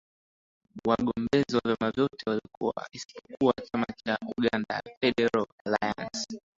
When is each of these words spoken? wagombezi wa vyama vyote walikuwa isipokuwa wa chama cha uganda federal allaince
wagombezi 0.87 1.55
wa 1.55 1.61
vyama 1.65 1.91
vyote 1.91 2.23
walikuwa 2.29 2.73
isipokuwa 2.91 3.53
wa 3.57 3.63
chama 3.71 3.85
cha 4.05 4.17
uganda 4.37 4.81
federal 5.01 5.45
allaince 5.65 6.39